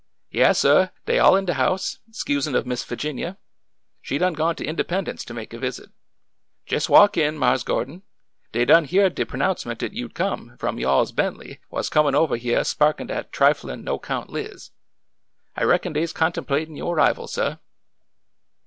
[0.33, 0.87] "Yaas, suh.
[1.05, 3.37] Dey all in de house,— 'sensin' of Miss Figinia.
[4.01, 5.91] She done gone to Independence to make a visit.
[6.67, 8.01] Jes' walk in, Marse Gordon.
[8.51, 11.81] Dey done hyeard de pro nouncement dat you 'd come, f'om yo' all's Bentley, wha'
[11.81, 14.71] 's cornin' over hyeah sparkin' dat triflin', no 'count Liz.
[15.55, 17.57] I reckon dey 's contemplatin' yo' arrival, suh."